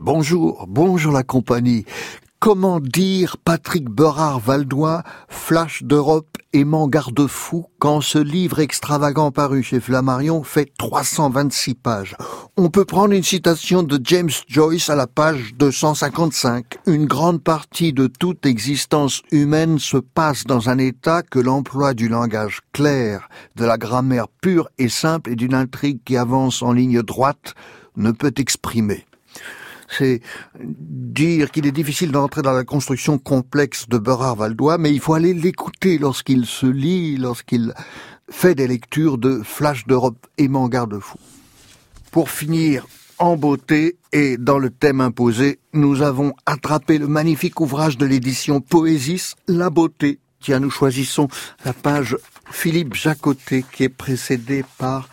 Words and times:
Bonjour, 0.00 0.64
bonjour 0.66 1.12
la 1.12 1.22
compagnie. 1.22 1.84
Comment 2.48 2.80
dire 2.80 3.36
Patrick 3.36 3.90
Berard 3.90 4.40
Valdois, 4.40 5.02
Flash 5.28 5.82
d'Europe, 5.82 6.38
aimant 6.54 6.88
garde-fou, 6.88 7.66
quand 7.78 8.00
ce 8.00 8.16
livre 8.16 8.60
extravagant 8.60 9.30
paru 9.30 9.62
chez 9.62 9.80
Flammarion 9.80 10.42
fait 10.42 10.72
326 10.78 11.74
pages? 11.74 12.16
On 12.56 12.70
peut 12.70 12.86
prendre 12.86 13.12
une 13.12 13.22
citation 13.22 13.82
de 13.82 14.00
James 14.02 14.30
Joyce 14.48 14.88
à 14.88 14.96
la 14.96 15.06
page 15.06 15.56
255. 15.58 16.78
Une 16.86 17.04
grande 17.04 17.42
partie 17.42 17.92
de 17.92 18.06
toute 18.06 18.46
existence 18.46 19.20
humaine 19.30 19.78
se 19.78 19.98
passe 19.98 20.44
dans 20.44 20.70
un 20.70 20.78
état 20.78 21.22
que 21.22 21.40
l'emploi 21.40 21.92
du 21.92 22.08
langage 22.08 22.60
clair, 22.72 23.28
de 23.56 23.66
la 23.66 23.76
grammaire 23.76 24.28
pure 24.40 24.70
et 24.78 24.88
simple 24.88 25.32
et 25.32 25.36
d'une 25.36 25.52
intrigue 25.52 26.00
qui 26.02 26.16
avance 26.16 26.62
en 26.62 26.72
ligne 26.72 27.02
droite 27.02 27.54
ne 27.98 28.10
peut 28.10 28.32
exprimer 28.38 29.04
c'est 29.88 30.20
dire 30.70 31.50
qu'il 31.50 31.66
est 31.66 31.72
difficile 31.72 32.12
d'entrer 32.12 32.42
dans 32.42 32.52
la 32.52 32.64
construction 32.64 33.18
complexe 33.18 33.88
de 33.88 33.98
Berard 33.98 34.36
Valdois, 34.36 34.78
mais 34.78 34.92
il 34.92 35.00
faut 35.00 35.14
aller 35.14 35.34
l'écouter 35.34 35.98
lorsqu'il 35.98 36.46
se 36.46 36.66
lit, 36.66 37.16
lorsqu'il 37.16 37.72
fait 38.30 38.54
des 38.54 38.68
lectures 38.68 39.18
de 39.18 39.40
Flash 39.42 39.86
d'Europe 39.86 40.26
aimant 40.36 40.68
garde-fou. 40.68 41.18
Pour 42.10 42.30
finir 42.30 42.86
en 43.18 43.36
beauté 43.36 43.96
et 44.12 44.36
dans 44.36 44.58
le 44.58 44.70
thème 44.70 45.00
imposé, 45.00 45.58
nous 45.72 46.02
avons 46.02 46.34
attrapé 46.46 46.98
le 46.98 47.08
magnifique 47.08 47.60
ouvrage 47.60 47.98
de 47.98 48.06
l'édition 48.06 48.60
Poésis, 48.60 49.34
La 49.48 49.70
beauté. 49.70 50.18
Tiens, 50.40 50.60
nous 50.60 50.70
choisissons 50.70 51.28
la 51.64 51.72
page 51.72 52.16
Philippe 52.50 52.94
Jacotet 52.94 53.64
qui 53.72 53.84
est 53.84 53.88
précédée 53.88 54.64
par 54.78 55.08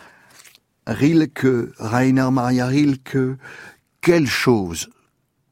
Rilke, 0.86 1.72
Rainer 1.78 2.28
Maria 2.30 2.66
Rilke, 2.66 3.36
quelle 4.06 4.28
chose? 4.28 4.88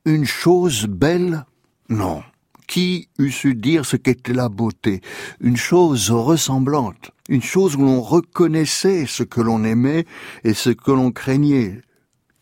Une 0.05 0.27
chose 0.27 0.87
belle? 0.87 1.45
Non. 1.89 2.23
Qui 2.69 3.09
eût 3.19 3.33
su 3.33 3.57
dire 3.57 3.85
ce 3.85 3.97
qu'était 3.97 4.33
la 4.33 4.49
beauté? 4.49 5.01
Une 5.41 5.57
chose 5.57 6.13
ressemblante, 6.13 7.11
une 7.29 7.43
chose 7.43 7.75
où 7.75 7.81
l'on 7.81 8.01
reconnaissait 8.01 9.07
ce 9.07 9.25
que 9.25 9.41
l'on 9.41 9.65
aimait 9.65 10.07
et 10.45 10.55
ce 10.55 10.71
que 10.71 10.93
l'on 10.93 11.11
craignait, 11.11 11.81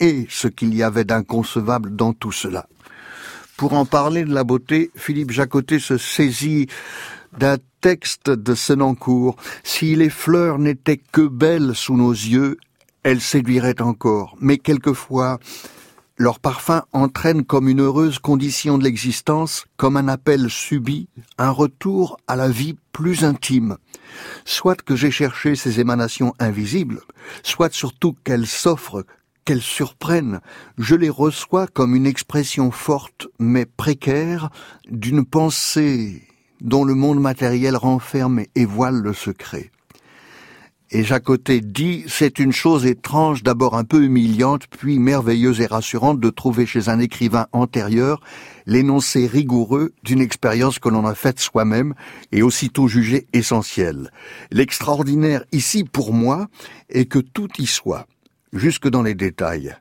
et 0.01 0.27
ce 0.29 0.49
qu'il 0.49 0.75
y 0.75 0.83
avait 0.83 1.07
d'inconcevable 1.07 1.97
dans 1.97 2.13
tout 2.13 2.31
cela. 2.31 2.69
Pour 3.57 3.73
en 3.73 3.87
parler 3.87 4.25
de 4.25 4.35
la 4.35 4.45
beauté, 4.45 4.91
Philippe 4.95 5.31
Jacotet 5.31 5.79
se 5.79 5.97
saisit 5.97 6.67
d'un 7.39 7.57
texte 7.81 8.29
de 8.29 8.55
Senancourt. 8.55 9.37
Si 9.65 9.97
les 9.97 10.11
fleurs 10.11 10.59
n'étaient 10.59 11.01
que 11.11 11.27
belles 11.27 11.75
sous 11.75 11.97
nos 11.97 12.13
yeux, 12.13 12.59
elles 13.03 13.23
séduiraient 13.23 13.81
encore. 13.81 14.37
Mais 14.43 14.59
quelquefois, 14.59 15.41
leur 16.17 16.39
parfum 16.39 16.83
entraîne 16.93 17.45
comme 17.45 17.69
une 17.69 17.81
heureuse 17.81 18.19
condition 18.19 18.79
de 18.79 18.85
l'existence, 18.85 19.67
comme 19.77 19.97
un 19.97 20.09
appel 20.09 20.51
subi, 20.51 21.09
un 21.39 21.51
retour 21.51 22.19
à 22.29 22.37
la 22.37 22.49
vie 22.49 22.77
plus 22.93 23.25
intime. 23.25 23.77
Soit 24.45 24.83
que 24.83 24.97
j'ai 24.97 25.11
cherché 25.11 25.55
ces 25.57 25.81
émanations 25.81 26.35
invisibles, 26.39 27.01
soit 27.43 27.73
surtout 27.73 28.15
qu'elles 28.25 28.47
s'offrent, 28.47 29.05
qu'elles 29.45 29.63
surprennent, 29.63 30.41
je 30.79 30.95
les 30.95 31.11
reçois 31.11 31.67
comme 31.67 31.97
une 31.97 32.07
expression 32.07 32.71
forte 32.71 33.29
mais 33.39 33.67
précaire 33.67 34.51
d'une 34.91 35.25
pensée 35.25 36.23
dont 36.61 36.85
le 36.85 36.95
monde 36.95 37.21
matériel 37.21 37.77
renferme 37.77 38.45
et 38.55 38.65
voile 38.65 39.01
le 39.01 39.13
secret. 39.13 39.73
Et 40.95 41.05
Jacotet 41.05 41.63
dit, 41.63 42.05
c'est 42.07 42.39
une 42.39 42.53
chose 42.53 42.85
étrange, 42.85 43.43
d'abord 43.43 43.79
un 43.79 43.85
peu 43.85 44.05
humiliante, 44.05 44.67
puis 44.67 44.99
merveilleuse 44.99 45.63
et 45.63 45.67
rassurante 45.67 46.21
de 46.21 46.29
trouver 46.29 46.67
chez 46.67 46.91
un 46.91 46.99
écrivain 46.99 47.47
antérieur 47.53 48.21
l'énoncé 48.67 49.27
rigoureux 49.27 49.95
d'une 50.03 50.21
expérience 50.21 50.79
que 50.79 50.91
l'on 50.91 51.07
a 51.07 51.15
faite 51.15 51.41
soi-même 51.41 51.95
et 52.31 52.43
aussitôt 52.43 52.89
jugée 52.89 53.27
essentielle. 53.33 54.11
L'extraordinaire 54.51 55.45
ici, 55.51 55.85
pour 55.85 56.13
moi, 56.13 56.49
est 56.91 57.07
que 57.07 57.21
tout 57.21 57.49
y 57.59 57.65
soit, 57.65 58.07
jusque 58.53 58.91
dans 58.91 59.03
les 59.03 59.15
détails. 59.15 59.75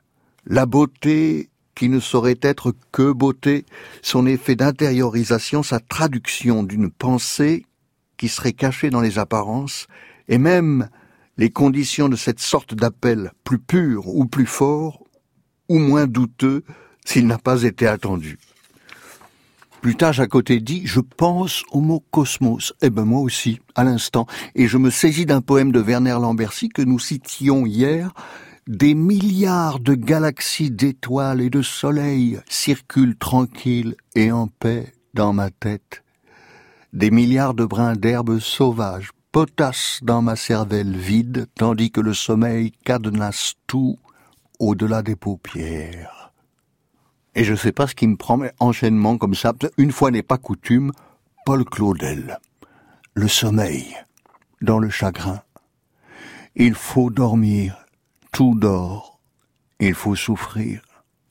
La 0.46 0.64
beauté 0.64 1.50
qui 1.74 1.90
ne 1.90 2.00
saurait 2.00 2.40
être 2.40 2.74
que 2.90 3.12
beauté, 3.12 3.66
son 4.00 4.24
effet 4.24 4.56
d'intériorisation, 4.56 5.62
sa 5.62 5.78
traduction 5.78 6.62
d'une 6.62 6.90
pensée 6.90 7.66
qui 8.16 8.28
serait 8.28 8.54
cachée 8.54 8.88
dans 8.88 9.02
les 9.02 9.18
apparences, 9.18 9.88
et 10.28 10.38
même 10.38 10.88
les 11.42 11.50
conditions 11.50 12.08
de 12.08 12.14
cette 12.14 12.38
sorte 12.38 12.72
d'appel, 12.72 13.32
plus 13.42 13.58
pur 13.58 14.06
ou 14.06 14.26
plus 14.26 14.46
fort, 14.46 15.02
ou 15.68 15.80
moins 15.80 16.06
douteux, 16.06 16.62
s'il 17.04 17.26
n'a 17.26 17.36
pas 17.36 17.64
été 17.64 17.88
attendu. 17.88 18.38
Plus 19.80 19.96
tard, 19.96 20.20
à 20.20 20.28
côté 20.28 20.60
dit, 20.60 20.82
je 20.84 21.00
pense 21.00 21.64
au 21.72 21.80
mot 21.80 21.98
cosmos. 22.12 22.72
Eh 22.80 22.90
ben, 22.90 23.04
moi 23.04 23.20
aussi, 23.22 23.58
à 23.74 23.82
l'instant. 23.82 24.28
Et 24.54 24.68
je 24.68 24.78
me 24.78 24.88
saisis 24.88 25.26
d'un 25.26 25.40
poème 25.40 25.72
de 25.72 25.80
Werner 25.80 26.16
Lambercy 26.20 26.68
que 26.68 26.82
nous 26.82 27.00
citions 27.00 27.66
hier. 27.66 28.14
Des 28.68 28.94
milliards 28.94 29.80
de 29.80 29.94
galaxies 29.94 30.70
d'étoiles 30.70 31.40
et 31.40 31.50
de 31.50 31.62
soleils 31.62 32.38
circulent 32.48 33.18
tranquilles 33.18 33.96
et 34.14 34.30
en 34.30 34.46
paix 34.46 34.92
dans 35.12 35.32
ma 35.32 35.50
tête. 35.50 36.04
Des 36.92 37.10
milliards 37.10 37.54
de 37.54 37.64
brins 37.64 37.96
d'herbes 37.96 38.38
sauvages 38.38 39.10
potasse 39.32 40.00
dans 40.02 40.20
ma 40.20 40.36
cervelle 40.36 40.94
vide, 40.94 41.46
tandis 41.54 41.90
que 41.90 42.02
le 42.02 42.12
sommeil 42.12 42.70
cadenasse 42.84 43.54
tout 43.66 43.98
au-delà 44.58 45.02
des 45.02 45.16
paupières. 45.16 46.32
Et 47.34 47.42
je 47.42 47.54
sais 47.54 47.72
pas 47.72 47.86
ce 47.86 47.94
qui 47.94 48.06
me 48.06 48.16
prend, 48.16 48.36
mais 48.36 48.52
enchaînement 48.60 49.16
comme 49.16 49.34
ça, 49.34 49.54
une 49.78 49.90
fois 49.90 50.10
n'est 50.10 50.22
pas 50.22 50.36
coutume, 50.36 50.92
Paul 51.46 51.64
Claudel. 51.64 52.38
Le 53.14 53.26
sommeil, 53.26 53.96
dans 54.60 54.78
le 54.78 54.90
chagrin. 54.90 55.40
Il 56.54 56.74
faut 56.74 57.08
dormir, 57.08 57.86
tout 58.32 58.54
dort. 58.54 59.18
Il 59.80 59.94
faut 59.94 60.14
souffrir, 60.14 60.82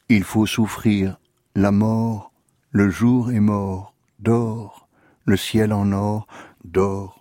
il 0.10 0.24
faut 0.24 0.48
souffrir. 0.48 1.18
La 1.54 1.72
mort, 1.72 2.32
le 2.72 2.90
jour 2.90 3.32
est 3.32 3.40
mort, 3.40 3.94
dort. 4.20 4.88
Le 5.26 5.38
ciel 5.38 5.72
en 5.72 5.92
or, 5.92 6.26
dort 6.66 7.21